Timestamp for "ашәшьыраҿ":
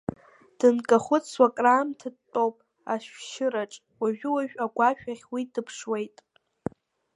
2.93-3.73